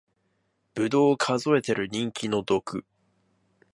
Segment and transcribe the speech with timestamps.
[0.73, 2.83] ぶどう数えてる人気の毒